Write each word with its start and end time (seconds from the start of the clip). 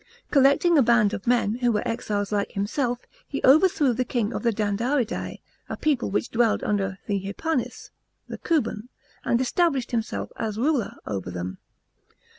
Collecting 0.31 0.79
a 0.79 0.81
band 0.81 1.13
of 1.13 1.27
men, 1.27 1.53
who 1.59 1.71
were 1.71 1.87
exiles 1.87 2.31
like 2.31 2.53
himself, 2.53 3.05
he 3.27 3.39
overthrew 3.43 3.93
the 3.93 4.03
king 4.03 4.33
of 4.33 4.41
the 4.41 4.51
Dandaridae, 4.51 5.41
a 5.69 5.77
people 5.77 6.09
which 6.09 6.29
dwelled 6.31 6.63
near 6.63 6.97
the 7.05 7.19
Hypanis(the 7.19 8.39
Kuban), 8.43 8.89
and 9.23 9.39
established 9.39 9.91
himself 9.91 10.31
as 10.37 10.57
ruler 10.57 10.95
over 11.05 11.29
them. 11.29 11.59